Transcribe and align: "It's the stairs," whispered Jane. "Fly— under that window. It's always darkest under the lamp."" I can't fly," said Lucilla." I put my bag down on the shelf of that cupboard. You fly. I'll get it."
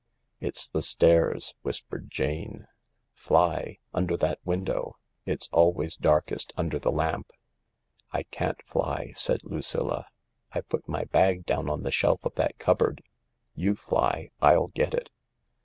"It's 0.39 0.67
the 0.67 0.81
stairs," 0.81 1.53
whispered 1.61 2.09
Jane. 2.09 2.65
"Fly— 3.13 3.77
under 3.93 4.17
that 4.17 4.39
window. 4.43 4.95
It's 5.27 5.47
always 5.51 5.95
darkest 5.95 6.51
under 6.57 6.79
the 6.79 6.91
lamp."" 6.91 7.29
I 8.11 8.23
can't 8.23 8.65
fly," 8.65 9.11
said 9.15 9.41
Lucilla." 9.43 10.07
I 10.55 10.61
put 10.61 10.89
my 10.89 11.03
bag 11.03 11.45
down 11.45 11.69
on 11.69 11.83
the 11.83 11.91
shelf 11.91 12.21
of 12.23 12.33
that 12.33 12.57
cupboard. 12.57 13.03
You 13.53 13.75
fly. 13.75 14.31
I'll 14.41 14.69
get 14.69 14.95
it." 14.95 15.11